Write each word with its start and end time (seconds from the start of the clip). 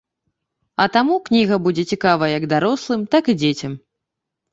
А 0.85 0.85
таму 0.95 1.17
кніга 1.27 1.55
будзе 1.67 1.83
цікавая 1.95 2.29
як 2.37 2.47
дарослым, 2.53 3.05
так 3.17 3.29
і 3.35 3.37
дзецям. 3.43 3.77